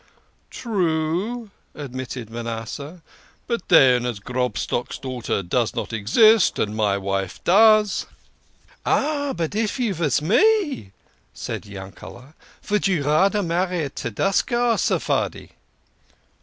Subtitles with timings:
[0.49, 3.03] "True," admitted Manasseh.
[3.45, 8.07] "But then, as Grobstock's daughter does not exist, and my wife does!"
[8.83, 10.91] "Ah, but if you vas me,"
[11.35, 12.33] said Yankele",
[12.63, 15.51] "vould you rader marry a Tedesco or a Sephardi